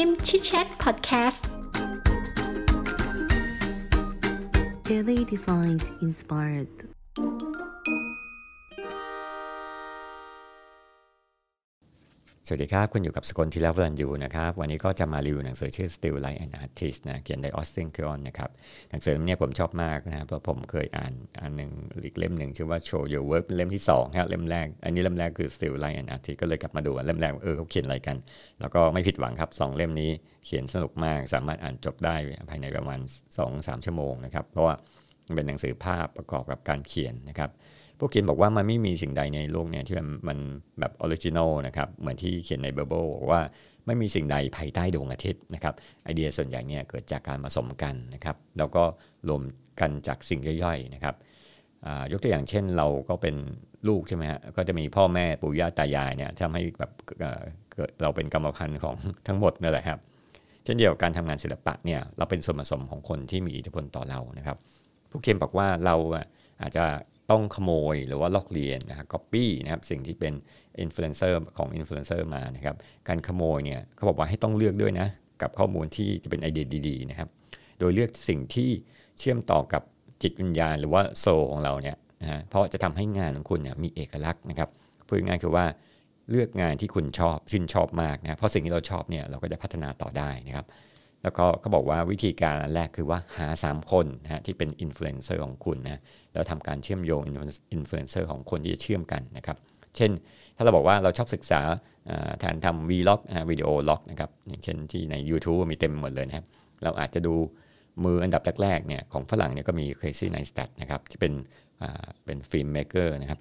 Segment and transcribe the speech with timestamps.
[0.00, 1.46] ิมชิดแชทพอดแคสต์
[4.90, 6.72] Daily Designs Inspired
[12.51, 18.49] สวัสดีครับ คุณอยู่กับสกลทีลาวันยูนะครับ วันนี้ก็จะมารีวิวหนังสือชื่อ Still Life and Artist นะเขียนโดยออสตินคิออนนะครับ
[18.89, 21.71] หนังสือเนี่ยผมชอบมากนะเพราะผมเคยอ่านอันหนึ่ง
[22.05, 28.17] อีกเล่มหนึ่งชื่อว่า Show Your Work เล่มที่2ครับเล่มแรก อันนี้เล่มแรกคือ Still Life and Artist ก็เลยกลับมาดูเล่มแรกเออเขาเขียนอะไรกัน
[28.59, 30.11] แล้วก็ไม่ผิดหวังครับ 2 เล่มนี้
[30.45, 32.15] เขียนสนุกมาก สามารถอ่านจบได้
[32.49, 32.99] ภายในประมาณ
[33.41, 34.75] 2-3 ชั่วโมงนะครับเพราะว่า
[35.35, 37.51] เป็นหนังสือภาพประกอบกับการเขียนนะครับ
[38.01, 40.37] ผู้เขียนบอกว่ามันไม่มีสิ่งใดในโลกเนี่ยที่มันมัน
[40.79, 43.41] แบบ original นะครับ เหมือนที่เขียนในไบเบิลบอกว่า
[43.85, 48.83] ไม่มีสิ่งใดภายใต้ดวงอาทิตย์นะครับ ไอเดียส่วนใหญ่เนี่ยเกิดจากการผสมกันนะครับ แล้วก็
[49.27, 49.41] รวม
[49.79, 51.15] กันจากสิ่งย่อยๆนะครับ
[52.11, 53.35] ยกตัวอย่างเช่นเราก็เป็น
[53.87, 56.91] ลูกใช่ไหมฮะก็จะมีพ่อแม่ปู่ย่าตายายเนี่ยทำให้แบบ
[58.01, 58.95] เราเป็นกรรมพันธุ์ของ
[59.27, 59.99] ทั้งหมดนั่นแหละครับ
[60.63, 64.57] เช่นเดียวกันทำงานศิลปะเนี่ยเราเป็นส่วนผสมของคนที่มีอิทธิพลต่อเรานะครับ
[65.09, 65.95] ผู้เขียนบอกว่าเรา
[66.61, 66.83] อาจจะ
[67.31, 70.33] ต้องขโมยหรือว่าลอกเลียนนะครับก๊อปปี้นะครับสิ่งที่เป็น
[70.81, 72.75] อินฟลูเอนเซอร์ของอินฟลูเอนเซอร์มานะครับ
[73.07, 75.07] การขโมยเนี่ยเขาบอกว่าให้ต้องเลือกด้วยนะ
[75.41, 77.29] กับข้อมูลที่จะเป็นไอเดียดีๆนะครับ
[77.79, 78.69] โดยเลือกสิ่งที่
[79.19, 79.83] เชื่อมต่อกับ
[80.21, 84.69] จิตวิญญาณหรือว่า soul ของเราเนี่ยนะฮะเพราะจะทำให้งานของคุณเนี่ยมีเอกลักษณ์นะครับ
[85.07, 85.65] พูดง่ายๆคือว่า
[86.29, 90.65] เลือกงานที่คุณชอบชื่นชอบมากนะเพราะสิ่งที่เราชอบเนี่ยเราก็จะพัฒนาต่อได้นะครับ
[91.23, 96.01] แล้วก็เขาบอกว่าวิธีการแรกคือว่าหา 3 คนนะฮะที่เป็นอินฟลูเอนเซอร์ของคุณนะ
[96.33, 99.57] แล้วทำการเชื่อมโยงอินฟลูเอนเซอร์ของคนที่จะเชื่อมกันนะครับ
[99.95, 100.11] เช่น
[100.55, 101.61] ถ้าเราบอกว่าเราชอบศึกษา
[102.39, 106.45] แทนทำ vlog video log นะครับอย่างเช่นที่ใน YouTube มีเต็มหมดเลยนะครับ
[106.83, 107.33] เราอาจจะดู
[108.03, 111.33] มืออันดับแรกๆเนี่ยของฝรั่งเนี่ยก็มี Casey Neistat นะครับที่เป็น
[112.25, 113.39] เป็น filmmaker นะครับ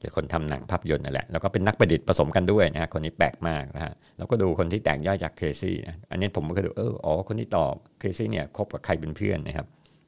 [0.00, 9.66] หรือคนทำหนังภาพยนตร์นั่นแหละแล้วก็เป็นนักประดิษฐ์ผสมกันด้วยนะคนนี้แปลกมากนะฮะแล้วก็ดูคนที่แตกย่อยจาก Casey นะอันนี้ผมก็ดูเอออ๋อคนที่ตอบ Casey เนี่ยคบกับใครเป็นเพื่อนนะครับ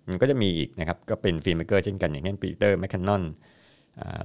[0.08, 3.22] มันก็จะมีอีกนะครับก็เป็น filmmaker เช่นกันอย่างเช่น Peter McKinnon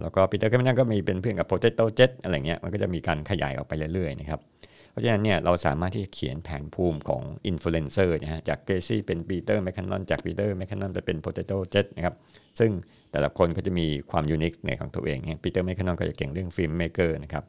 [0.02, 4.40] แล้วก็ Peter McKinnon ก็มีเป็นเพื่อนกับ Potato Jet อะไรเงี้ยมันก็จะมีการขยายออกไปเรื่อยๆนะครับ
[4.96, 12.16] เพราะฉะนั้นเนี่ยเราสามารถที่จะเขียนแผนภูมิของอินฟลูเอนเซอร์นะฮะจาก Casey เป็น Peter McKinnon จาก Peter McKinnon ไปเป็น Potato Jet นะครับ
[12.60, 12.72] ซึ่ง
[13.12, 17.44] แต่ละคนก็จะมีความ unique ในของตัวเองเนี่ย Peter McKinnon ก็จะเก่งเรื่อง filmmaker นะครับ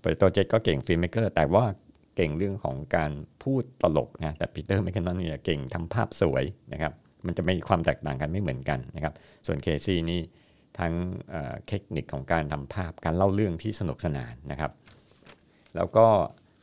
[0.00, 1.64] Potato Jet ก็เก่ง filmmaker แต่ว่า
[2.16, 3.10] เก่งเรื่องของการ
[3.42, 6.92] พูดตลกนะแต่ Peter McKinnon เนี่ยเก่งทำภาพสวยนะครับ
[7.26, 9.14] มันจะมีความแตกต่างกันไม่เหมือนกันนะครับ
[9.46, 10.20] ส่วน Casey นี่
[10.78, 10.92] ทั้ง
[11.68, 14.72] เทคนิคของการทำภาพการเล่าเรื่องที่สนุกสนานนะครับ
[15.76, 16.06] แล้วก็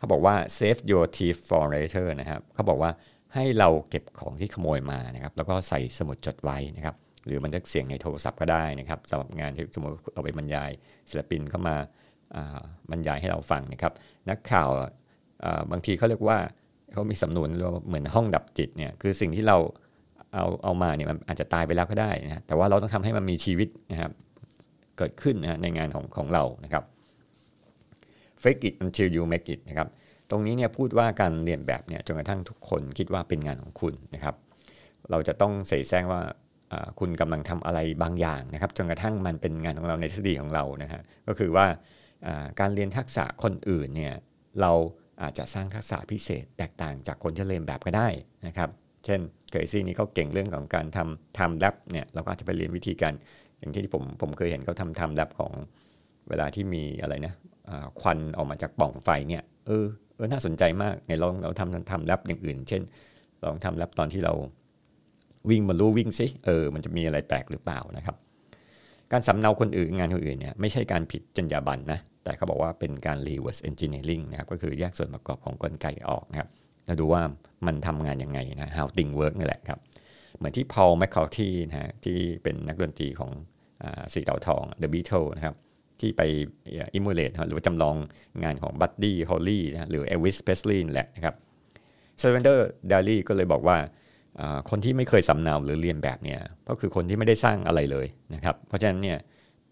[0.01, 2.91] เขาบอกว่า save your thief for later นะครับเขาบอกว่า
[3.35, 6.95] ให้เราเก็บของที่ขโมยมานะครับแล้วก็ใส่สมุดจดไว้นะครับ
[7.25, 10.69] หรือบันทึกเสียงในโทรศัพท์ก็ได้นะครับสำหรับงานที่สมมติเราไปบรรยาย
[11.09, 11.75] ศิลปินเข้ามา
[12.91, 13.93] บรรยายให้เราฟังนะครับ
[14.29, 14.69] นักข่าว
[15.71, 16.37] บางทีเขาเรียกว่า
[16.91, 17.49] เขามีสำนวน
[17.87, 19.57] เหมือนห้องดับจิตเนี่ยคือสิ่งที่เรา
[20.33, 24.11] เอาเอามาเนี่ยมันอาจจะตายไปแล้วก็ได้นะแต่ว่าเราต้องทำให้มันมีชีวิตนะครับ
[24.97, 26.83] เกิดขึ้นนะในงานของของเรานะครับ
[28.43, 29.87] fake it until you make it นะครับ
[30.29, 34.35] ตรงนี้เนี่ยพูดว่าการเรียนแบบเนี่ยจนกระทั่งทุกคนคิดว่าเป็นงานของคุณนะครับ
[35.11, 36.21] เราจะต้องเสแสร้งว่า
[36.99, 41.65] คุณกำลังทำอะไรบางอย่างนะครับจนกระทั่งมันเป็นงานของเราในทฤษฎีของเรานะฮะก็คือว่า
[42.59, 44.13] การเรียนทักษะคนอื่นเนี่ย
[44.61, 44.71] เรา
[45.21, 48.07] อาจจะสร้างทักษะพิเศษแตกต่างจากคนที่เรียนแบบก็ได้
[48.47, 48.69] นะครับ
[49.05, 49.19] เช่น
[49.51, 53.13] เคยซี่นี้เขาเก่งเรื่องของการทำทำแรปเนี่ยเราก็อาจจะไปเรียนวิธีการ
[53.59, 55.53] อย่างที่ผมผมเคยเห็นเขาทำทำแรปของ
[56.29, 57.33] เวลาที่มีอะไรนะ
[58.01, 62.81] ควันออกมาจากปล่องไฟเนี่ยเออเออน่าสนใจมากในลองเราทำทำแรปอย่างอื่น เช่น
[63.43, 64.33] ลองทำแรปตอนที่เรา
[65.49, 68.15] วิ่งมารู้วิ่งซิเออมันจะมีอะไรแปลกหรือเปล่านะครับ
[69.11, 76.49] การสำเนาคนอื่นงานคนอื่นเนี่ยไม่ใช่การผิดจรรยาบรรณนะแต่เขาบอกว่าเป็นการ reverse engineering นะครับก็คือแยกส่วนประกอบของกลไกออกนะครับ
[76.85, 77.21] แล้วดูว่า
[77.65, 79.79] มันทำงานยังไงนะ how thing work นี่แหละครับ
[80.37, 83.31] เหมือนที่ Paul McCartney นะที่เป็นนักดนตรีของ
[84.13, 85.55] สี่เต่าทอง The Beatles นะครับ
[86.01, 86.21] ที่ไป
[86.73, 87.95] emulate หรือจำลอง
[88.43, 91.35] งานของ Buddy Holly หรือ Elvis Presley แหละนะครับ
[92.19, 93.77] Salvador Dali ก็เลยบอกว่า
[94.69, 96.39] คนที่ไม่เคยสำเนาหรือเลียนแบบเนี่ย
[96.69, 99.17] ก็คือคนที่ไม่ได้สร้างอะไรเลยนะครับ เพราะฉะนั้นเนี่ย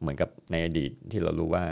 [0.01, 1.63] เหมือนกับในอดีตที่เรารู้ว่า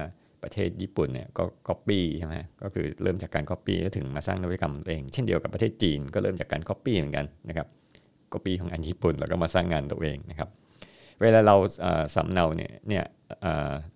[0.43, 7.67] ประเทศญี่ปุ่นเนี่ยก็ก๊อปปี้ใช่ไหมก็คือเริ่มจากการก๊อปปี้แล้วถึงมาสร้างนวัตกรรมเอง เช่นเดียวกับประเทศจีนก็เริ่มจากการก๊อปปี้เหมือนกันนะครับ
[8.33, 10.49] ก๊อปปี้ของอันญี่ปุ่นแล้วก็มาสร้างงานตัวเองนะครับ
[11.21, 11.55] เวลาเรา
[12.15, 13.03] สำเนาเนี่ยเนี่ย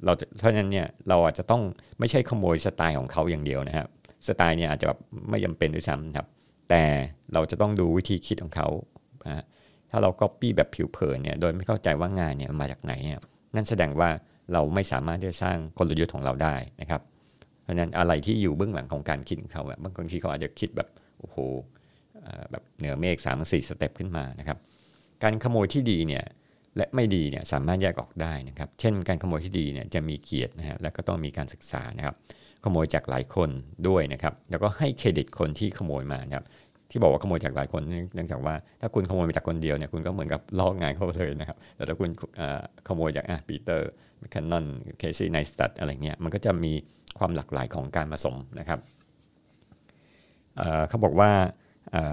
[0.06, 1.62] เราเพราะฉะนั้นเนี่ยเราอาจจะต้อง
[2.00, 3.88] ไม่ใช่ขโมยสไตล์ของเขาอย่างเดียวนะครับ
[4.28, 5.00] สไตล์เนี่ยอาจจะแบบ
[5.30, 6.28] ไม่จำเป็นด้วยซ้ำครับ
[6.70, 6.84] แต่
[7.34, 8.68] เราจะต้องดูวิธีคิดของเขา
[9.92, 13.20] ถ้าเราก๊อปปี้แบบผิวเผินเนี่ยโดยไม่เข้าใจว่างานเนี่ยมาจากไหนเนี่ย
[13.56, 14.10] นั่นแสดงว่า
[14.54, 17.02] เราไม่สามารถที่จะสร้างกลยุทธ์ของเราได้นะครับ
[17.62, 19.64] เพราะฉะนั้นอะไรที่อยู่เบื้องหลังของการคิดของเขา
[19.98, 20.88] บางทีเขาอาจจะคิดแบบ
[21.20, 21.38] โอ้โห
[22.52, 24.58] แบบเหนือเมฆสามสี่ step ขึ้นมานะครับ
[25.24, 26.24] การขโมยที่ดีเนี่ย
[26.78, 32.16] และไม่ดีเนี่ยสามารถแยกออกได้นะครับ เช่น การขโมยที่ดีเนี่ยจะมีเกียรตินะฮะและก็ต้องมีการศึกษานะครับ
[32.64, 33.50] ขโมยจากหลายคน
[33.88, 36.46] ด้วยนะครับ แล้วก็ให้เครดิตคนที่ขโมยมานะครับ
[36.92, 37.82] ที่บอกว่าขโมยจากหลายคน
[38.16, 42.10] เนื่องจากว่าถ้าคุณขโมยมาจากคนเดียวเนี่ยคุณก็เหมือนกับลอกงานเขาเลยนะครับ แต่ถ้าคุณ
[42.88, 44.66] ขโมยจากอะ Peter McKinnon
[45.00, 46.74] Casey Neistat อะไรเงี้ยมันก็จะมี
[47.20, 48.80] ความหลากหลายของการผสมนะครับ
[50.90, 51.32] เขาบอกว่า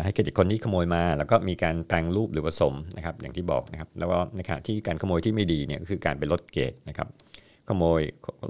[0.05, 7.09] ให้เครดิตคนที่ขโมยมา แล้วก็มีการแปลงรูปหรือผสมนะครับอย่างที่บอกนะครับแล้วก็ในขณะที่การขโมยที่ไม่ดีเนี่ยคือการไปลดเกรดนะครับ
[7.69, 8.01] ขโมย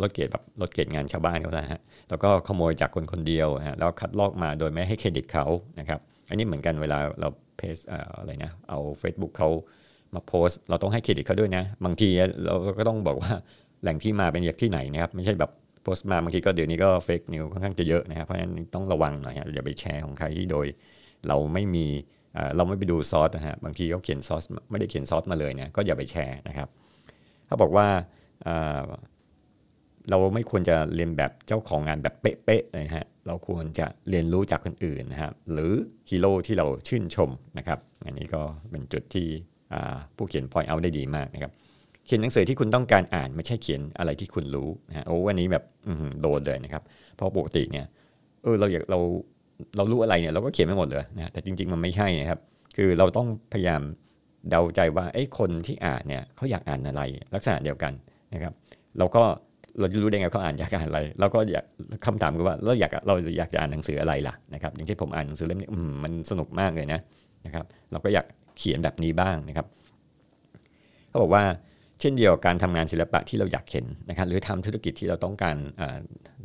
[0.03, 1.81] ลดเกรดแบบลดเกรดงานชาวบ้านเขานะฮะ
[2.11, 5.44] แล้วก็ขโมยจากคนคนเดียวฮะแล้วคัดลอกมาโดยไม่ให้เครดิตเขา
[5.81, 7.76] นะครับอันนี้เหมือนกันเวลาเราเพจ
[8.19, 9.49] อะไรนะเอา Facebook เขา
[10.15, 12.09] มาโพสเราต้องให้เครดิตเขาด้วยนะ บางที
[12.44, 13.32] เราก็ต้องบอกว่า
[13.82, 15.50] แหล่งที่มาเป็นจากที่ไหนนะครับไม่ใช่แบบ
[15.82, 20.67] โพสต์มาบางทีก็เดี๋ยวนี้ก็เฟกนิวค่อนข้างจะเยอะนะครับเพราะฉะนั้นต้องระวังหน่อยอย่าไปแชร์ของใครที่โดย
[21.29, 21.87] เราไม่มี
[22.56, 26.69] เราไม่ไปดูซอสนะฮะบางทีเขาเขียนซอสไม่ได้เขียนซอสมาเลยเนี่ยก็อย่าไปแชร์นะครับ
[27.47, 27.87] เขาบอกว่า
[30.11, 35.73] เราไม่ควรจะเรียนแบบเจ้าของงานแบบเป๊ะๆเลยฮะเราควรจะเรียนรู้จากคนอื่นนะครับหรือ
[36.11, 39.26] ฮีโร่ที่เราชื่นชมนะครับอันนี้ก็เป็นจุดที่
[40.17, 41.53] ผู้เขียนพอยเอาได้ดีมากนะครับ
[42.06, 45.65] เขียนหนังสือที่คุณต้องการอ่านไม่ใช่เขียนอะไรที่คุณรู้นะโอ้วันนี้แบบ
[46.20, 46.82] โดนเลยนะครับ
[47.17, 47.87] เพราะปกติเนี่ย
[48.43, 49.00] เออเราอยากเรา
[49.76, 52.40] เรารู้อะไรเนี่ยเราก็เขียนไม่หมดเลยนะแต่จริง ๆ มันไม่ใช่นะครับ
[52.76, 53.82] คือเราต้องพยายาม
[54.50, 57.02] เดาใจว่าไอ้คนที่อ่านเนี่ยเขาอยากอ่านอะไร
[57.34, 57.93] ลักษณะเดียวกัน
[58.34, 58.52] นะครับ
[58.99, 59.22] เราก็
[59.78, 61.64] เราจะรู้ได้ไงเขาอ่านอยากอ่านอะไรเราก็อยาก
[62.06, 65.69] คำถามคือว่าเราอยากเราอยากจะอ่านหนังสืออะไรล่ะนะครับ อย่างเช่นผมอ่านหนังสือเล่มนี้
[66.05, 67.00] มันสนุกมากเลยนะ
[67.46, 68.26] นะครับ เราก็อยาก
[68.58, 69.66] เขียนแบบนี้บ้างนะครับ
[71.08, 71.43] เขาบอกว่า
[72.00, 75.56] เช่นเดียวกับการทำงานศิลปะที่เราอยากเห็นนะครับหรือทำธุรกิจที่เราต้องการ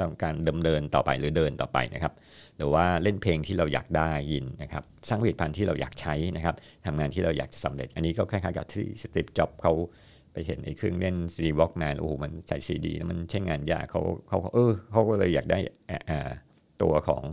[0.02, 2.14] ต้องการดำเนินต่อไปหรือเดินต่อไปนะครับ
[2.58, 6.56] หรือว่าเล่นเพลงที่เราอยากได้ยินนะครับสร้างผลิตภัณฑ์ที่เราอยากใช้นะครับ
[6.86, 9.74] ทำงานที่เราอยากจะสำเร็จ อันนี้ก็คล้ายๆกับที่ Steve Jobs เขา
[10.34, 15.60] ไปเห็นไอ้เครื่องเล่น CD Walkman โอ้โหมันใส่ซีดีแล้วมันใช้งานยากเขาเขาเออเขาก็เลยอยากได้
[16.82, 17.24] ตัวของ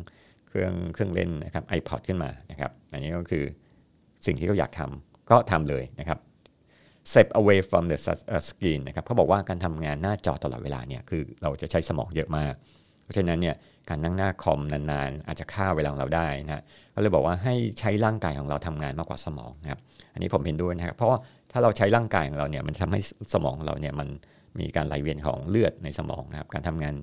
[0.49, 3.45] เครื่องเครื่องเล่นนะครับ iPod ขึ้นมานะครับ อันนี้ก็คือ
[4.27, 6.19] สิ่งที่เขาอยากทำก็ทำเลยนะครับ
[7.11, 7.99] step away from the
[8.49, 12.55] screen นะครับเขาบอกว่าการทำงานหน้าจอตลอดเวลาเนี่ยคือเราจะใช้สมองเยอะมาก
[13.05, 13.57] เพราะฉะนั้นเนี่ย
[13.89, 16.63] การนั่งหน้าคอมนานๆ อาจจะฆ่าเวลาของเราได้นะ
[16.93, 19.81] เขาเลยบอกว่าให้ใช้ร่างกายของเราทำงานมากกว่าสมองนะครับ
[20.13, 21.19] อันนี้ผมเห็นด้วยนะครับเพราะว่า
[21.53, 23.01] ถ้าเราใช้ร่างกายของเราเนี่ยมันทำให้
[23.35, 24.09] สมองเราเนี่ยมัน
[24.61, 26.95] มีการไหลเวียนของเลือดในสมองนะครับการทำงาน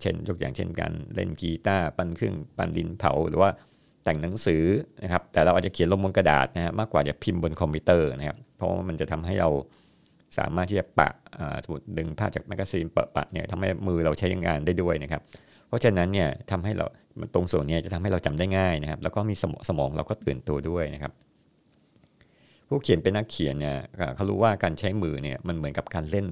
[0.00, 3.50] เช่นยกอย่างเช่นการเล่นกีตาร์ปั้นเครื่องปั้นดินเผาหรือว่า
[4.04, 4.64] แต่งหนังสือ
[5.02, 9.50] นะครับแต่เราอาจจะเขียนลงบนกระดาษนะฮะมากกว่าจะพิมพ์บนคอมพิวเตอร์นะครับ เพราะมันจะทำให้เรา
[10.38, 11.08] สามารถที่จะปะ
[11.62, 15.22] สมมติดึงภาพจากแมกกาซีนปะปะเนี่ยทำให้มือเราใช้งานได้ด้วยนะครับ
[15.68, 16.86] เพราะฉะนั้นเนี่ยทำให้เรา
[17.34, 21.12] ตรงส่วนนี้จะทำให้เราจำได้ง่ายนะครับ แล้วก็มีสมสมองเราก็ตื่นตัวด้วยนะครับ
[22.68, 23.76] ผู้เขียนเป็นนักเขียนเนี่ย
[24.16, 26.26] เขารู้ว่าการใช้มือเนี่ยมันเหมือนกับการเล่น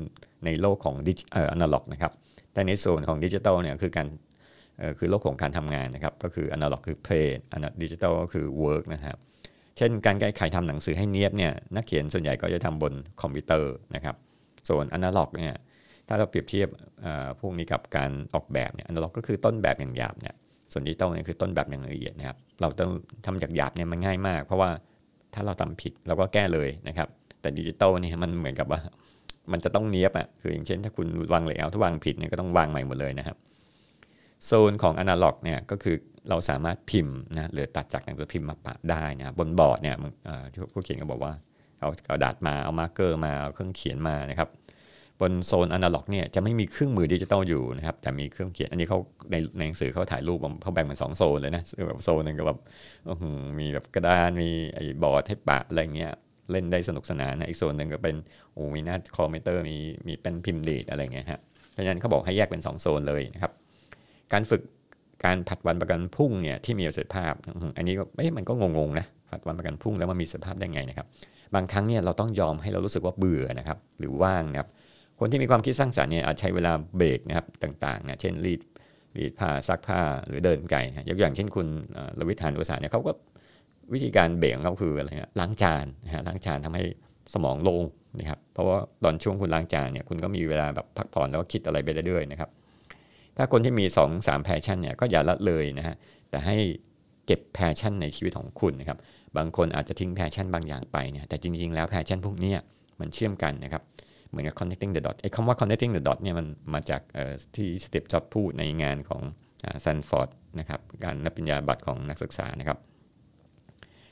[0.44, 2.12] ในโลกของดิจิเอ่ออนาล็อกนะครับ
[2.52, 4.06] แต่ในส่วนของดิจิตอลเนี่ยคือการ
[4.98, 9.16] คือโลกของการทำงานนะครับ ก็คืออนาล็อกคือ play อนาดิจิตอลก็คือ work นะครับ
[9.80, 12.92] เช่น การแก้ไขทำหนังสือให้เนียบเนี่ยนักเขียนส่วนใหญ่ก็จะทำบน
[13.22, 14.16] คอมพิวเตอร์นะครับ
[14.68, 15.54] ส่วนอนาล็อกเนี่ย
[16.08, 16.68] ถ้าเราเปรียบเทียบ
[17.40, 20.34] พวกนี้กับการออกแบบเนี่ยอนาล็อกก็คือต้นแบบอย่างหยาบเนี่ย
[20.72, 22.90] ส่วนดิจิตอลเนี่ยคือต้นแบบอย่างละเอียดนะครับ เราต้อง
[23.26, 24.70] ทำจากหยาบเนี่ยมันง่ายมาก เพราะว่า
[25.34, 27.08] ถ้าเราทำผิดเราก็แก้เลยนะครับ
[27.40, 28.80] แต่ดิจิตอลเนี่ยมันเหมือนกับว่า
[29.52, 33.36] มันจะต้องเนียบอะคืออย่างเช่น ถ้าคุณวาง layer ถ้าวางผิดเนี่ยก็ต้องวางใหม่หมดเลยนะครับ
[34.46, 35.96] โซนของอนาล็อกเนี่ยก็คือ
[36.28, 39.96] เราสามารถพิมพ์นะหรือตัดจากหนังสือพิมพ์มาปะได้นะบนบอร์ดเนี่ย
[40.72, 41.32] ผู้เขียนก็บอกว่า
[41.80, 44.48] เอากระดาษมาเอา marker มาเอาเครื่องเขียนมานะครับ
[45.20, 48.98] บนโซนอนาล็อกเนี่ยจะไม่มีเครื่องมือดิจิตอลอยู่นะครับแต่มีเครื่องเขียนอันนี้เขา
[49.30, 52.58] ในในหนังสือเขาถ่ายรูปเขาแบ่งเป็นสองโซนเลยนะแบบโซนหนึ่งก็แบบ
[53.58, 56.12] มีแบบกระดานมีไอ้บอร์ดให้ปะอะไรเงี้ย
[56.52, 58.16] เล่นได้สนุกสนานนะอีกโซนหนึ่งก็เป็น
[58.52, 61.40] โอ้มีหน้าคอมพิวเตอร์มีมีเป็นพิมพ์ดีดอะไรเงี้ยฮะ
[61.72, 63.52] เพราะฉะนั้นเขาบอกให้แยกเป็น 2 โซนเลยนะครับ
[64.32, 64.62] การฝึก
[65.24, 67.32] การผัดวันประกันพุ่งเนี่ยที่มีประสิทธิภาพ
[67.76, 71.06] อันนี้ก็เอ้มันก็งงๆนะผัดวันประกันพุ่งแล้วมันมีประสิทธิภาพได้ไงนะครับ
[71.54, 74.68] บางครั้งเนี่ยเราต้องยอมให้เรารู้สึกว่าเบื่อนะครับ หรือว่างนะครับ
[75.18, 78.60] คนที่มีความคิดสร้างสรรค์เนี่ยอาจใช้เวลาเบรกนะครับต่างๆนะเช่นรีด
[79.16, 81.66] รีดผ้าซักผ้าหรือเดินไก่ยกอย่างเช่นคุณ
[82.18, 83.12] ลวิทานอุตสาเนี่ยเขาก็
[83.92, 86.82] วิธีการเบรกของเขาคืออะไรเงี้ยล้างจานนะฮะล้างจานทำให้
[87.34, 87.84] สมองโล่ง
[88.18, 92.50] นะครับเพราะว่าตอนช่วงคุณล้างจานเนี่ยคุณก็มีเวลาแบบพักผ่อนแล้วก็คิดอะไรไปเรื่อยๆนะครับ
[93.36, 95.96] ถ้าคนที่มี2 หรือสาม passion เนี่ยก็อย่าละเลยนะฮะ
[96.30, 96.56] แต่ให้
[97.26, 98.98] เก็บ passion ในชีวิตของคุณนะครับ
[99.36, 102.52] บางคนอาจจะทิ้ง passion บางอย่างไปเนี่ยแต่จริงๆแล้ว passion พวกนี้
[103.00, 103.82] มันเชื่อมกันนะครับ
[104.30, 107.02] เหมือนกับ connecting the dot ไอ้คำว่า connecting the dot เนี่ยมันมาจาก
[107.56, 109.22] ที่ Steve Jobs พูดในงานของ
[109.84, 112.78] ซันฟอร์ดนะครับการรับปริญญาบัตรของนักศึกษานะครับ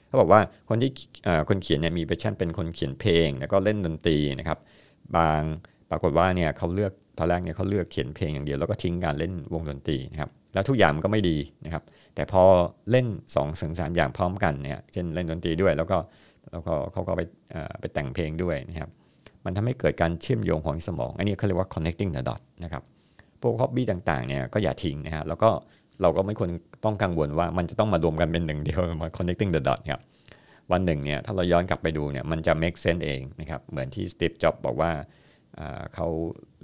[0.07, 0.91] เขาบอกว่าคนที่
[1.49, 4.59] คนเขียนเนี่ยมี passion เป็นคนเขียนเพลง แล้วก็เล่นดนตรีนะครับ
[5.17, 5.43] บาง
[5.91, 11.83] ปรากฏว่าเนี่ยเขาเลือก ตอนแรกเนี่ยเขาเลือกเขียนเพลงอย่างเดียวแล้วก็ทิ้งการเล่นวงดนตรีนะครับแล้วทุกอย่างมันก็ไม่ดีนะครับ
[12.15, 12.43] แต่พอ
[12.91, 15.97] เล่น2 ถึงสามอย่างพร้อมกันเนี่ยเช่นเล่นดนตรีด้วย แล้วก็
[16.53, 17.23] แล้วก็เขาก็ไป
[17.81, 18.91] ไปแต่งเพลงด้วยนะครับ
[19.45, 22.83] มันทำให้เกิดการเชื่อมโยงของสมอง อันนี้เขาเรียกว่า connecting the dot นะครับ
[23.41, 25.49] พวก hobby ต่างๆเนี่ยก็อย่าทิ้งนะฮะแล้วก็
[26.03, 26.51] เราก็ไม่ควร
[26.85, 30.03] ต้องกังวลว่ามันจะต้องมารวมกันเป็นหนึ่งเดียวมา connecting the dot ครับ
[30.73, 34.91] วันหนึ่งเนี่ยถ้าเราย้อนกลับไปดูเนี่ยมันจะ make sense เองนะครับเหมือนที่สตีฟจ็อบบอกว่า
[35.95, 36.09] เขา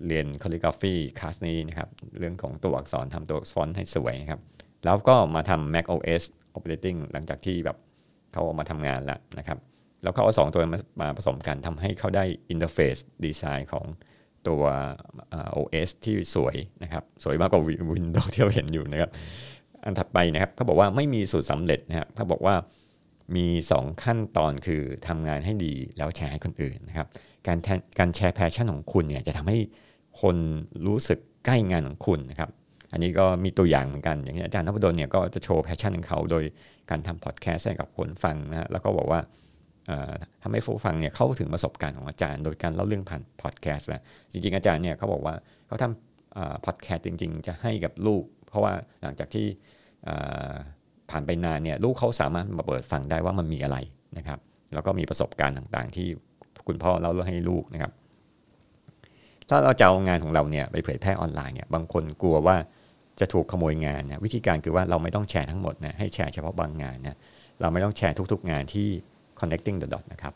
[0.07, 4.41] เรียน calligraphy คลาสนี้นะครับ เรื่องของตัวอักษรทำตัวฟอนต์ให้สวยนะครับ
[4.85, 6.23] แล้วก็มาทำ Mac OS
[6.57, 7.77] operating หลังจากที่แบบ
[8.33, 9.59] เขาออกมาทำงานแล้วนะครับ
[10.03, 13.85] แล้วเขาเอาสองตัวมามาผสมกันทำให้เขาได้ interface design ของ
[14.49, 14.63] ตัว
[15.57, 17.63] OS ที่สวยนะครับ สวยมากกว่า
[17.95, 19.11] Windows ที่เราเห็นอยู่นะครับ
[19.85, 22.55] อันถัดไปนะครับเขาบอกว่าไม่มีสูตรสำเร็จนะครับเขาบอกว่า
[23.37, 27.09] มี 2 ขั้นตอนคือทำงานให้ดีแล้วแชร์ให้คนอื่นนะครับ
[27.47, 27.59] การ
[27.99, 29.59] การแชร์ passion ของคุณเนี่ยจะทำให้
[30.21, 30.37] คน
[30.87, 32.51] รู้สึกใกล้งานของคุณนะครับ
[32.93, 36.45] อันนี้ก็มีตัวอย่างเหมือนกัน อย่างนี้อาจารย์นพดลเนี่ยก็จะโชว์ passion ของเขา โดย
[36.91, 39.21] การทำพอดแคสต์ให้กับคนฟังนะแล้วก็บอกว่า
[40.43, 44.03] ทำให้ผู้ฟังเนี่ยเข้าถึงประสบการณ์ของอาจารย์ โดยการเล่าเรื่องผ่านพอดแคสต์นะ
[44.33, 45.35] จริงๆ อาจารย์เนี่ยเขาบอกว่า
[45.67, 49.47] เขาทำพอดแคสต์จริง ๆ จะให้กับลูก เพราะว่าหลังจากที่
[51.15, 53.77] ผ่านไปนานเนี่ยลูกเขาสามารถมาเปิดฟังได้ว่ามันมีอะไร
[54.19, 54.39] นะครับ
[54.75, 56.07] แล้วก็มีประสบการณ์ต่างๆ ที่
[56.67, 57.93] คุณพ่อเล่าเรื่องให้ลูกนะครับ
[59.49, 62.57] ถ้าเราจะเอางานของเราเนี่ยไปเผยแพร่ออนไลน์เนี่ยบางคนกลัวว่า
[63.21, 67.19] จะถูกขโมยงานนะวิธีการคือว่าเราไม่ต้องแชร์ทั้งหมดนะให้แชร์เฉพาะบางงานนะ
[67.61, 68.89] เราไม่ต้องแชร์ทุก ๆ งานที่
[69.41, 70.35] connecting the dot นะครับ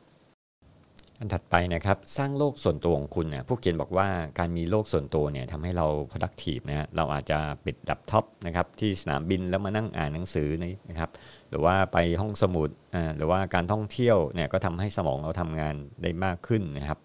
[1.21, 4.09] อันถัดไปนะครับ สร้างโลกส่วนตัวของคุณเนี่ยผู้เขียนบอกว่า
[4.39, 11.11] การมีโลกส่วนตัวเนี่ยทำให้เรา productive นะฮะเราอาจจะปิดดับท็อปนะครับที่สนามบินแล้วมานั่งอ่านหนังสือนี่นะครับ
[11.51, 16.99] หรือว่าไปห้องสมุดอ่าหรือว่าการท่องเที่ยวเนี่ยก็ทำให้สมองเราทำงานได้มากขึ้นนะครับ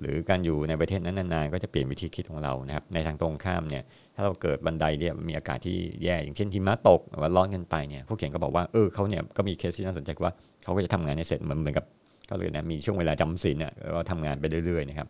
[0.00, 11.86] หรือการอยู่ในประเทศนั้นนานๆก็จะเปลี่ยนวิธีคิดของเรานะครับในทางตรงข้ามเนี่ยถ้าเราเกิดบันไดเนี่ยมีอากาศที่แย่อย่างเช่นหิมะตกหรือว่าร้อนกันไปเนี่ยผู้เขียนก็บอกว่าเออเขาเนี่ยก็มีเคสที่น่าสนใจว่าเขาก็จะทำงานให้เสร็จเหมือนเหมือนกับ
[12.32, 15.08] ก็เลยนะมีช่วงเวลาจำศีลเนี่ยก็ทำงานไปเรื่อยๆนะครับ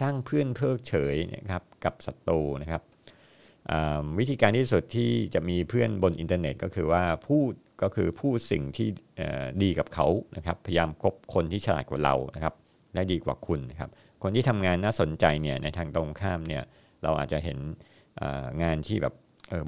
[0.00, 2.82] สร้างเพื่อนเพิกเฉยนะครับกับศัตรูนะครับ
[4.18, 8.88] วิธีการที่สุดที่จะมีเพื่อนบนอินเทอร์เน็ตก็คือว่าพูดก็คือพูดสิ่งที่
[9.62, 10.06] ดีกับเขา
[10.36, 12.54] นะครับ พยายามคบคนที่ฉลาดกว่าเรานะครับ
[12.94, 13.90] และดีกว่าคุณนะครับ
[14.22, 16.62] คนที่ทำงานน่าสนใจเนี่ยในทางตรงข้ามเนี่ย
[17.02, 17.58] เราอาจจะเห็น
[18.62, 19.14] งานที่แบบ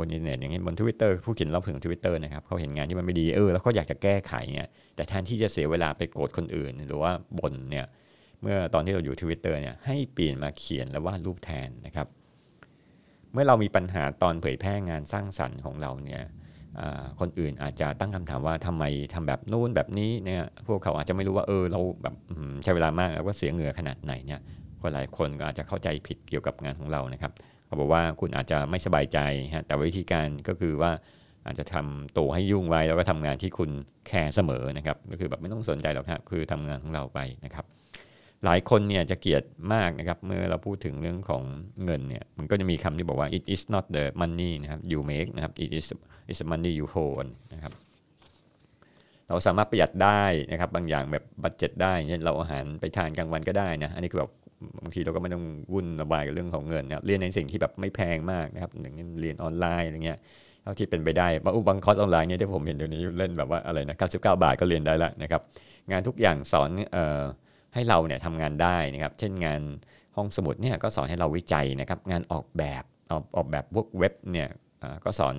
[0.00, 7.86] บนอินเทอร์เน็ตอย่างเงี้ยบนทวิตเตอร์ผู้เขียนเล่าถึงทวิตเตอร์นะครับเขาเห็นงานที่มันไม่ดีเออแล้วเขาอยากจะแก้ไขเนี่ยแต่แทนที่จะเสียเวลาไปโกรธคนอื่น หรือว่าบ่นเนี่ย
[8.42, 12.06] เมื่อตอนที่เราอยู่ทวิตเตอร์เนี่ยให้เปลี่ยนมาเขียนและวาดรูปแทนนะครับ
[13.32, 16.22] เมื่อเรามีปัญหาตอนเผยแพร่งานสร้างสรรค์ของเราเนี่ย
[17.20, 22.14] คนอื่นอาจจะตั้งคำถามว่าทำไมทำแบบนู้นแบบนี้เนี่ยพวกเขาอาจจะไม่รู้ว่าเออเราแบบ
[22.62, 24.40] ใช้เวลามากแล้วก็เสียเหงื่อขนาดไหนเนี่ย
[24.80, 27.32] คนหลายคนก็อาจจะเข้าใจผิดเกี่ยวกับงานของเรานะครับ
[27.66, 29.18] เขาบอกว่าคุณอาจจะไม่สบายใจ
[29.54, 30.92] ฮะแต่วิธีการก็คือว่า
[31.46, 33.70] อาจจะทำตัวให้ยุ่งไว้แล้วก็ทำงานที่คุณ
[34.06, 37.64] แคร์เสมอนะครับก็คือแบบไม่ต้องสนใจหรอกครับคือทำงานของเราไปนะครับ
[38.44, 39.42] หลายคนเนี่ยจะเกลียด
[39.72, 41.42] มากนะครับเมื่อเราพูดถึงเรื่องของ
[41.84, 45.86] เงินเนี่ยมันก็จะมีคำที่บอกว่า it is not the money นะครับ you make นะครับ it is
[46.30, 47.72] is the money you hold นะครับ
[49.28, 54.32] เราสามารถประหยัดได้นะครับบางอย่างแบบ budget ได้เช่นเอาอาหารไปทานกลางวันก็ได้นะอันนี้คือแบบ
[54.78, 60.18] บางทีเราก็ไม่ต้องวุ่นระบายกับเรื่องของเงินนะเรียนในสิ่งที่แบบไม่แพงมากนะครับอย่างเรียนออนไลน์อะไรเงี้ย
[60.62, 65.42] เท่าที่เป็นไปได้บางบางคอร์สออนไลน์เนี่ยที่ผมเห็นเดี๋ยวนี้เล่นแบบว่าอะไรนะ99 บาทก็เรียนได้ล้วนะครับ
[65.90, 67.22] งานทุกอย่างสอนออ
[67.74, 69.60] ให้เราเนี่ยทำงานได้นะครับเช่นงาน
[70.16, 74.48] ห้องสมุดเนี่ยก็สอนให้เราวิจัยนะครับงานออกแบบออกออกแบบพวกเว็บเนี่ย
[75.04, 75.34] ก็สอน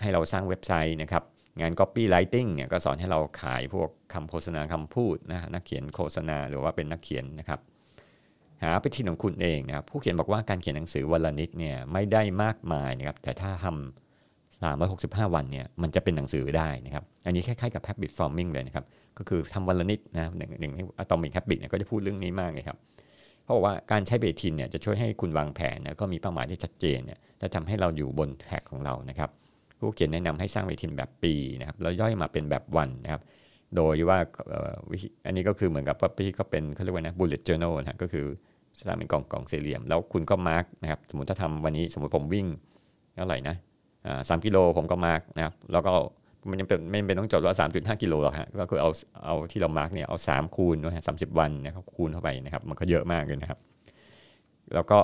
[0.00, 1.22] ให้เราสร้างเว็บไซต์นะครับ
[1.60, 7.60] งาน copywriting เนี่ยก็สอนให้เราขายพวกคำโฆษณาคำพูดนะนักเขียนโฆษณาหรือว่าเป็นนักเขียนนะครับ
[8.62, 18.84] หาไปที่ของคุณเองนะครับผู้เขียนบอกว่าการเขียนหนังสือวันละนิดเนี่ยไม่ได้มากมายนะครับแต่ถ้าทำสามร้อยหกสิบห้าวันเนี่ยมันจะเป็นหนังสือได้นะครับอันนี้คล้ายๆกับ habit forming เลยนะครับ
[19.18, 20.72] ก็คือทำวันละนิดนะหนึ่งหนึ่ง
[21.02, 22.78] atomic habit เนี่ยก็จะพูดเรื่องนี้มากเลยครับ
[23.44, 29.30] เพราะว่าการใช้เบทินเนี่ยจะช่วยให้คุณวางแผนแล้วก็มีเป้าหมายที่ชัดเจนเนี่ยจะทำให้เราอยู่บนแท็กของเรานะครับ
[29.78, 33.22] ผู้เขียนแนะนำให้สร้างเบทินแบบปีนะครับแล้วย่อยมาเป็นแบบวันนะครับ
[33.76, 34.18] โดยว่า
[35.26, 38.26] อันนี้ก็คือเหมือนกับว่าพี่ก็เป็นเขาเรียกว่านะ bullet journal นะก็คือ
[38.78, 42.46] สถานเป็นกล่องกล่องสี่เหลี่ยม แล้วคุณก็มาร์กนะครับสมมติถ้าทำวันนี้สมมติผมวิ่ง
[43.16, 43.54] เท่าไหร่นะ
[44.28, 45.92] สามกิโลผมก็ mark นะครับแล้วก็
[46.50, 48.90] มันยังเป็นไม่เป็นต้องจดว่าสามจุดห้ากิโลหรอกฮะก็คือเอา
[49.24, 53.58] เอาที่เรา mark เนี่ยเอาสามคูณนะฮะสามสิบวันนะครับคูณเข้าไปนะครับมันก็เยอะมากเลยนะครับ
[54.74, 54.98] แล้วก็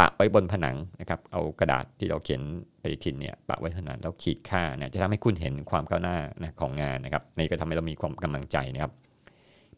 [0.00, 2.42] ปะไว้บนผนังนะครับเอากระดาษที่เราเขียน
[2.82, 8.92] ปฏิทินเนี่ยปะไว้ผนังแล้วขีดฆ่านะจะทำให้คุณเห็นความก้าวหน้านะของงานนะครับนี่ก็ทำให้เรามีความกำลังใจนะครับ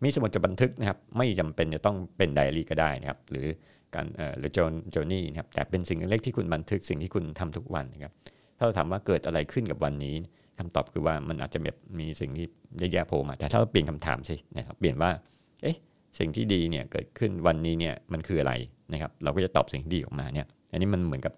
[0.02, 3.46] มีสมุดจดบันทึกนะครับ ไม่จำเป็นจะต้องเป็นไดอารี่ก็ได้นะครับ หรือ
[3.94, 8.12] การเอ่อหรือโจนโจนี่นะครับแต่เป็นสิ่งเล็กที่คุณบันทึกสิ่งที่คุณทำทุกวันนะครับ
[8.58, 10.14] ถ้าเราถามว่าเกิดอะไรขึ้นกับวันนี้
[10.58, 12.46] คำตอบคือว่ามันอาจจะแบบมีสิ่งที่
[12.92, 15.10] แย่ๆโผล่มา แต่ถ้าเราเปลี่ยนคำถามสินะครับเปลี่ยนว่า
[15.62, 15.76] เอ๊ะ
[16.18, 18.52] สิ่งที่ดีเนี่ยเกิดขึ้นวันนี้เนี่ยมันคืออะไร
[18.92, 21.32] นะครับเราก็จะตอบสิ่งที่ดีออกมาเนี่ยอันนี้มันเหมือนกับ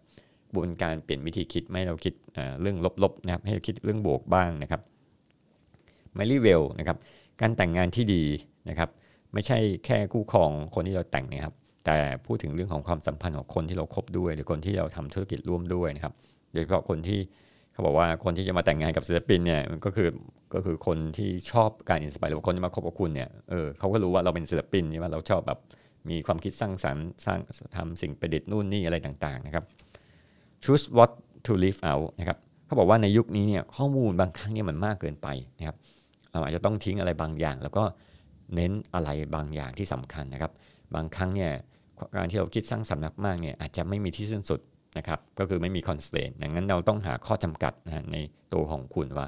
[0.49, 2.15] กระบวนการเปลี่ยนวิธีคิดไม่ให้เราคิด
[2.61, 4.81] เรื่องลบๆนะครับให้เราคิดเรื่องบวกบ้างนะครับ
[6.15, 6.97] ไมลี่เวลนะครับ
[7.41, 8.23] การแต่งงานที่ดี
[8.71, 8.89] นะครับ
[9.33, 11.55] ไม่ใช่แค่คู่ครองคนที่เราแต่งนะครับ
[11.87, 11.97] แต่
[12.27, 16.13] พูดถึงเรื่องของความสัมพันธ์ของคนที่เราคบด้วย หรือคนที่เราทำธุรกิจร่วมด้วยนะครับ
[16.53, 17.21] โดยเฉพาะคนที่
[17.73, 20.09] เขาบอกว่าคนที่จะมาแต่งงานกับศิลปินเนี่ยมันก็คือ
[20.55, 25.59] ก็คือคนที่ชอบการอินสปายหรือว่าคนที่มาคบกับคุณเนี่ยเออเขาก็รู้ว่าเราเป็นศิลปินใช่ไหมเราชอบแบบ
[26.09, 27.39] มีความคิดสร้างสรรค์สร้าง
[27.77, 29.65] ทำสิ่งประดิษฐ์นู่นนี่อะไรต่างๆนะครับ
[30.65, 31.11] choose what
[31.47, 35.77] to leave out นะครับเขาบอกว่าในยุคนี้เนี่ยข้อมูลบางครั้งเนี่ยมันมากเกินไปนะครับ
[36.33, 37.85] เราอาจจะต้องทิ้งอะไรบางอย่าง แล้วก็
[38.55, 40.53] เน้นอะไรบางอย่างที่สำคัญนะครับ
[40.95, 41.51] บางครั้งเนี่ย
[42.17, 44.61] การที่เราคิดสร้างสรรค์มากๆเนี่ยอาจจะไม่มีที่สิ้นสุด
[44.99, 48.17] นะครับก็คือไม่มี constraint ดังนั้นเราต้องหาข้อจำกัดนะใน
[48.53, 49.27] ตัวของคุณว่า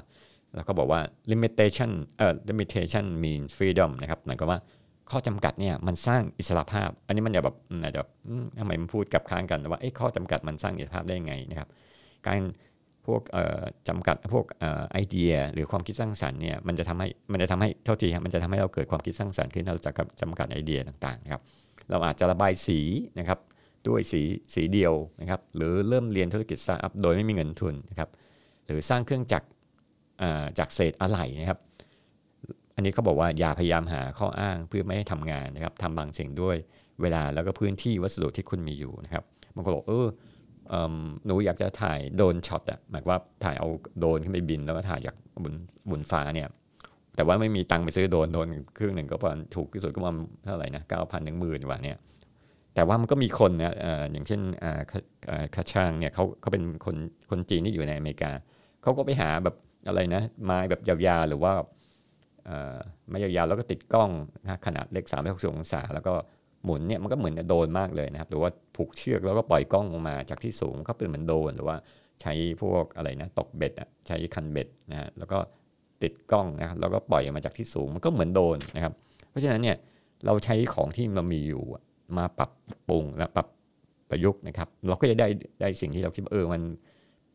[0.55, 4.59] แล้วก็บอกว่า limitation เอ่อ limitation means freedom นะครับหมายความว่า
[5.11, 8.01] ข้อจำกัดเนี่ยมันสร้างอิสระภาพ อันนี้มันจะแบบอาจจะ
[8.59, 11.69] ทำไมมันพูดกับค้างกันว่าเอ้ข้อจำกัดมันสร้างอิสระภาพได้ยังไงนะครับ
[12.25, 12.39] การ
[13.05, 14.45] พวกเอ่อจำกัดพวก
[14.91, 21.41] ไอเดียหรือความคิดสร้างสรรค์เนี่ยมันจะทำให้มันจะทำให้เท่าทีครับมันจะทำให้เราเกิดความคิดสร้างสรรค์ขึ้นถ้าเราจะจำกัดไอเดียต่างๆนะครับ
[21.89, 22.79] เราอาจจะระบายสี
[23.19, 23.39] นะครับ
[23.87, 24.21] ด้วยสี
[24.53, 28.09] สีเดียวนะครับหรือเริ่มเรียนธุรกิจสตาร์ทอัพโดยไม่มีเงินทุนนะครับ
[28.65, 29.47] หรือสร้างเครื่องจักร
[30.59, 31.59] จากเศษอะไหล่นะครับ
[32.77, 36.55] อันนี้เขาบอกว่าอย่าพยายามหาข้ออ้างเพื่อไม่ให้ทำงานนะครับทำบางสิ่งด้วย
[37.01, 39.23] เวลาแล้วก็พื้นที่วัสดุที่คุณมีอยู่นะครับ
[39.55, 40.07] บางคนบอกเออ
[41.25, 43.67] หนูอยากจะถ่ายโดนช็อตอะหมายว่าถ่ายเอา
[43.99, 45.53] โดนขึ้นไปบินแล้วก็ถ่ายจากบน
[45.91, 46.47] บนฟ้าเนี่ย
[47.15, 51.97] แต่ว่าไม่มีตังค์ไปซื้อโดนโดนเครื่องหนึ่งก็ประมาณถูกที่สุดก็ประมาณเท่าไหร่นะเก้าพันถึงหมื่นกว่าเนี่ย
[52.75, 54.41] แต่ว่ามันก็มีคนนะออย่างเช่น
[55.55, 56.95] คาช่างเนี่ยเขาเขาเป็นคน
[57.29, 58.31] คนจีนที่อยู่ในอเมริกา
[58.81, 59.55] เขาก็ไปหาแบบ
[59.87, 61.53] อะไรนะไม้แบบยาวๆหรือว่า
[63.09, 64.09] ไม่ยาวๆแล้วก็ติดกล้อง
[64.43, 66.13] นะขนาดเล็ก3ามหกสิบองศา แล้วก็
[66.63, 71.77] หมุนเนี่ยมันก็เหมือนโดนมากเลยนะครับ หรือว่าผูกเชือกแล้วก็ปล่อยกล้องลงมาจากที่สูงก็เป็นเหมือนโดนหรือว่า
[72.21, 75.37] ใช้พวกอะไรนะตกเบ็ดอะใช้คันเบ็ดนะฮะแล้วก็
[76.03, 78.93] ติดกล้องนะครับแล้วก็ปล่อยออกมาจากที่สูงมันก็เหมือนโดนนะครับ
[79.29, 79.77] เพราะฉะนั้นเนี่ย
[80.25, 81.63] เราใช้ของที่เรามีอยู่
[82.17, 82.51] มาปรับ
[82.89, 83.47] ปรุงและปรับ
[84.09, 85.27] ประยุกต์นะครับ เราก็จะได้
[85.61, 86.61] ได้สิ่งที่เราคิดเออมัน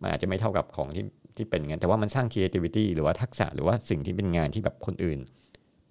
[0.03, 1.05] มันอาจจะไม่เท่ากับของที่
[1.37, 5.19] ที่เป็นงั้นแต่ว่ามันสร้าง creativity หรือว่าทักษะหรือว่าสิ่งที่เป็นงานที่แบบคนอื่น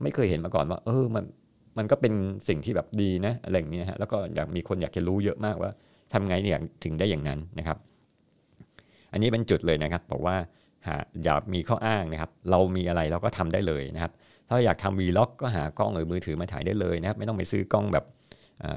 [0.02, 1.26] ไม่เคยเห็นมาก่อนว่า เออมัน
[1.78, 2.14] มันก็เป็น
[2.48, 5.72] สิ่งที่แบบดีนะอะไรอย่างเงี้ยฮะแล้วก็อยากมีคนอยากจะรู้เยอะมากว่า
[6.14, 7.78] ทำไงเนี่ยถึงได้อย่างนั้นนะครับ
[9.12, 10.36] อันนี้เป็นจุดเลยนะครับบอกว่า
[10.88, 14.12] หาอย่ามีข้ออ้างนะครับ เรามีอะไรเราก็ทำได้เลยนะครับ
[14.48, 18.06] ถ้าอยากทำ vlog ก็หากล้องหรือมือถือมาถ่ายได้เลยนะครับ ไม่ต้องไปซื้อกล้องแบบ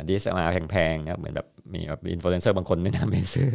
[0.06, 3.48] DSLR มาแพงๆนะครับเหมือนแบบมีแบบอินฟลูเอนเซอร์บางคนแนะนำไปซื้อ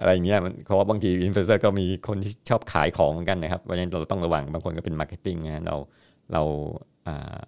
[0.00, 5.76] อะไรอย่างเงี้ยมันเพราะว่าบางทีอินฟลูเอนเซอร์ก็มีคนที่ชอบขายของเหมือนกันนะครับเพราะฉะนั้นเราต้องระวังบางคนก็เป็น marketing นะเรา
[6.32, 6.42] เรา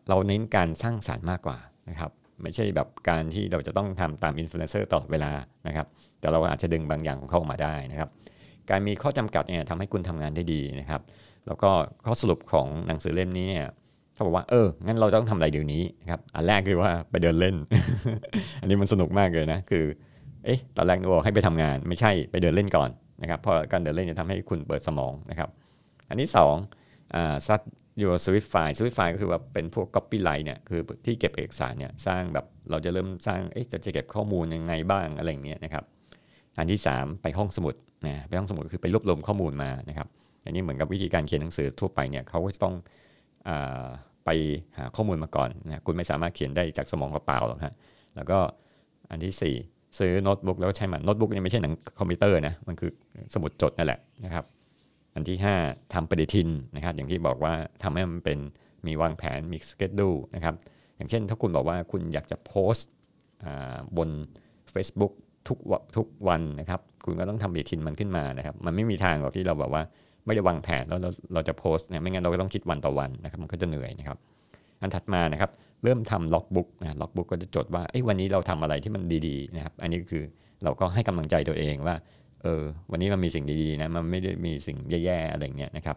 [0.09, 1.59] เราเน้นการสร้างสารรค์มากกว่า
[1.91, 2.11] นะครับ
[2.43, 5.31] ไม่ใช่แบบการที่เราจะต้องทำตามอินฟลูเอนเซอร์ตลอดเวลา
[5.67, 5.87] นะครับ
[6.21, 8.09] แต่เราอาจจะดึงบางอย่างของเขาออกมาได้นะครับ
[8.71, 11.01] การมีข้อจำกัดเนี่ยทำให้คุณทำงานได้ดีนะครับ
[11.47, 11.71] แล้วก็
[12.07, 13.67] ข้อสรุปของหนังสือเล่มนี้เนี่ย
[14.15, 17.57] เขาบอกว่าเอองั้นเราต้องทำอะไรเดี๋ยวนี้นะครับอันแรกคือว่าไปเดินเล่น
[18.61, 19.85] อันนี้มันสนุกมากเลยนะคือ
[20.45, 22.91] เอ๊ะตอนแรกนึกว่าให้ไปทำงานไม่ใช่ไปเดินเล่นก่อน
[23.23, 25.49] นะครับเพราะการเดินเล่นจะทำให้คุณเปิดสมองนะครับ
[26.09, 26.55] อันที่สอง
[27.15, 27.61] อ่าซัด
[28.03, 35.85] your swift file swift file ก็คือว่าเป็นพวก copyright เนี่ยคือที่เก็บเอกสารเนี่ยสร้างแบบเราจะเริ่มสร้างเอ๊ะจะจะเก็บข้อมูลยังไงบ้างอะไรอย่างเงี้ยนะครับ
[36.59, 37.75] อันที่ 3 ไปห้องสมุด
[38.07, 40.09] นะไปห้องสมุดคือไปรวบรวมข้อมูลมานะครับ
[40.45, 42.75] อันนี้เหมือนกับวิธีการเขียนหนังสือทั่วไปเนี่ยเขาก็จะต้อง
[44.25, 44.31] ไป
[44.79, 47.75] หาข้อมูลมาก่อนนะคุณไม่สามารถเขียนได้จากสมองเปล่าหรอกฮะ
[48.17, 48.39] แล้วก็
[49.11, 52.91] อันที่ 4 ซื้อโน้ตบุ๊กแล้วก็ใช้มันโน้ตบุ๊กนี่ไม่ใช่หนังคอมพิวเตอร์นะมันคือ
[53.35, 54.45] สมุดจดนั่นแหละนะครับ
[55.15, 57.53] อันที่ 5ทำปฏิทินนะครับอย่างที่บอกว่า
[57.83, 58.39] ทำให้มันเป็น
[58.87, 60.55] มีวางแผนมี schedule นะครับ
[60.97, 62.89] อย่างเช่น ถ้าคุณบอกว่าคุณอยากจะโพสต์
[63.97, 64.09] บน
[64.75, 65.13] Facebook
[65.49, 65.59] ทุก
[65.97, 69.83] ทุกวันนะครับ คุณก็ต้องทำปฏิทินมันขึ้นมานะครับ มันไม่มีทางหรอกที่เราแบบว่า
[70.27, 74.19] ไม่ได้วางแผนแล้วเราเราจะโพสต์เนี่ยไม่งั้นเราก็ต้องคิดวันต่อวันนะครับมันก็จะเหนื่อยนะครับ
[74.81, 75.51] อันถัดมานะครับ
[75.85, 80.25] เริ่มทำ logbook นะ logbook ก็จะจดว่าเอ้วันนี้เราทำอะไรที่มันดีๆนะครับอันนี้ก็คือ
[80.65, 81.97] เราก็ให้กำลังใจตัวเองว่า
[82.43, 85.97] เออวันนี้มันมีสิ่งดีๆนะมันไม่ได้มีสิ่งแย่ๆอะไรเงี้ยนะครับ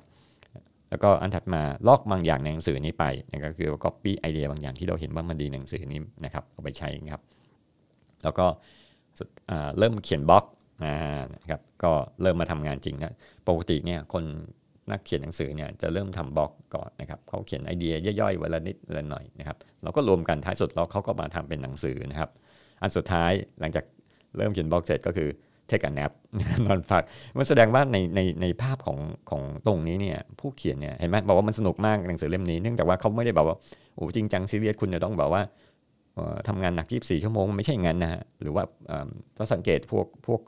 [0.90, 7.22] แล้วก็อันถัดมาลอกบางอย่างในหนังสือนี้ไปนะครับคือ copy ไอเดียบางอย่างที่เราเห็นว่ามันดีในหนังสือนี้นะครับเอาไปใช้นะครับ
[8.24, 8.46] แล้วก็
[9.78, 10.46] เริ่มเขียนบล็อก
[10.84, 13.14] นะครับ ก็เริ่มมาทำงานจริงนะ
[13.48, 14.24] ปกติเนี่ยคน
[14.92, 22.30] นักเขียนหนังสือเนี่ยจะเริ่มทำบล็อกก่อนนะครับเขาเขียนไอเดียย่อยๆวันละนิดละหน่อยนะครับเราก็รวมกันท้ายสุดแล้วเขาก็มาทำเป็นหนังสือนะครับ
[22.82, 23.86] อันสุดท้ายหลังจาก
[24.38, 25.30] เริ่มเขียนบล็อกเสร็จก็คือ
[25.68, 26.12] take a nap
[26.66, 27.04] นอนพัก
[27.38, 28.98] มันแสดงว่าในในในภาพของ
[29.30, 33.58] ของตรงนี้เนี่ยผู้เขียนเนี่ยเห็นไหมบอกว่ามันสนุกมากหนังสือเล่มนี้เนื่องจากว่าเขาไม่ได้บอกว่า
[33.96, 35.42] โอ้จริงจังซีเรียสคุณจะต้องบอกว่า
[36.48, 38.64] ทำงานหนัก 24 ชั่วโมง ไม่ใช่งั้นนะฮะหรือว่า
[39.38, 40.42] ถ้าสังเกตพวกพวก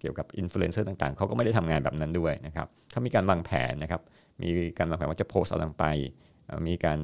[0.00, 4.02] เกี่ยวกับอินฟลูเอนเซอร์ต่างๆ เขาก็ไม่ได้ทำงานแบบนั้นด้วยนะครับเขามีการวางแผนนะครับ
[4.42, 4.48] มี
[4.78, 5.86] การวางแผนว่าจะโพสอะไรไป
[6.68, 6.98] มีการ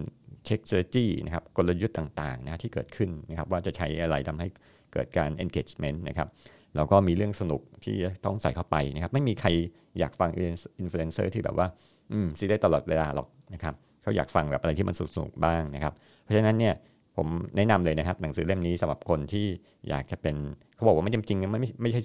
[0.45, 4.49] เช็คเซอร์จี้นะครับกลยุทธ์ต่างๆนะที่เกิดขึ้นนะครับว่าจะใช้อะไรทำให้
[4.93, 6.29] เกิดการ engagement นะครับ
[6.77, 9.49] แล้วก็มีเรื่องสนุกที่ต้องใส่เข้าไปนะครับไม่มีใคร
[9.99, 10.31] อยากฟัง
[10.81, 11.67] อินฟลูเอนเซอร์ที่แบบว่า
[12.13, 16.75] อืมซีเรียสตลอดเวลาหรอกนะครับเขาอยากฟังแบบอะไรที่มันสนุกๆบ้างนะครับ เพราะฉะนั้นเนี่ย
[17.17, 19.47] ผมแนะนำเลยนะครับ หนังสือเล่มนี้สำหรับคนที่
[19.89, 20.37] อยากจะเป็น
[20.77, 22.01] เขาบอกว่าไม่จำจริงไม่ไม่ใช่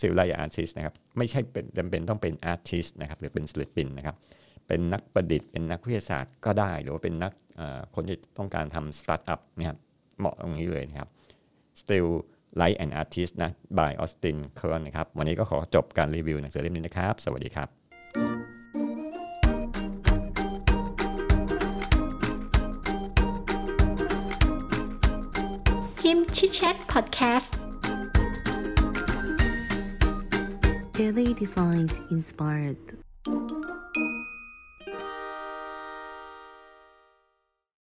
[0.00, 4.16] Steal Like an Artist นะครับไม่ใช่เป็นจำเป็นต้องเป็น artist นะครับหรือเป็นศิลปินนะครับ
[4.66, 7.32] เป็นนักประดิษฐ์เป็นนักวิทยาศาสตร์ก็ได้ หรือว่าเป็นนัก
[7.94, 9.78] คนที่ต้องการทำสตาร์ทอัพนะครับ
[10.18, 11.08] เหมาะตรงนี้เลยนะครับ
[11.80, 12.08] Steal
[12.60, 17.81] Like an Artist นะ by Austin k e r n นะครับ วันนี้ก็ขอจบการรีวิวหนังสือเล่มนี้นะครับ สวัสดีครับ
[26.62, 27.58] Chat Podcast.
[30.92, 32.78] Daily Designs Inspired.